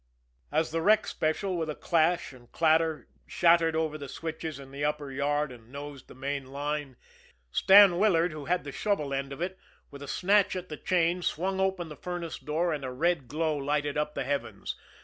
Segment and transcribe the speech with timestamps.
[0.51, 4.83] As the wreck special, with a clash and clatter, shattered over the switches in the
[4.83, 6.97] upper yard and nosed the main line,
[7.51, 9.59] Stan Willard, who had the shovel end of it,
[9.91, 13.55] with a snatch at the chain swung open the furnace door and a red glow
[13.55, 14.75] lighted up the heavens.